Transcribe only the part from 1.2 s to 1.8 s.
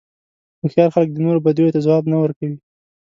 نورو بدیو ته